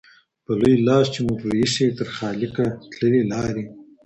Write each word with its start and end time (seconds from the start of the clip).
په 0.45 0.51
لوی 0.59 0.75
لاس 0.87 1.05
چي 1.13 1.19
مو 1.25 1.33
پرې 1.41 1.53
ایښي 1.61 1.87
تر 1.97 2.07
خالقه 2.17 2.65
تللي 2.91 3.21
لاري 3.31 3.65